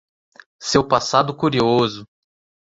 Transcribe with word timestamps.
Seu 0.59 0.83
passado 0.87 1.37
curioso 1.37 2.05